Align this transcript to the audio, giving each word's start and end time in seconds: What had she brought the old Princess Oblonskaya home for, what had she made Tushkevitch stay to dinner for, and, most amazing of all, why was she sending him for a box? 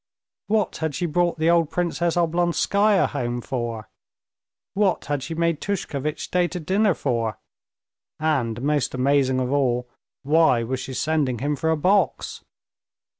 What 0.47 0.77
had 0.77 0.95
she 0.95 1.05
brought 1.05 1.37
the 1.37 1.51
old 1.51 1.69
Princess 1.69 2.17
Oblonskaya 2.17 3.07
home 3.09 3.39
for, 3.39 3.87
what 4.73 5.05
had 5.05 5.21
she 5.21 5.35
made 5.35 5.61
Tushkevitch 5.61 6.21
stay 6.23 6.47
to 6.47 6.59
dinner 6.59 6.95
for, 6.95 7.37
and, 8.19 8.63
most 8.63 8.95
amazing 8.95 9.39
of 9.39 9.51
all, 9.51 9.87
why 10.23 10.63
was 10.63 10.79
she 10.79 10.95
sending 10.95 11.37
him 11.37 11.55
for 11.55 11.69
a 11.69 11.77
box? 11.77 12.43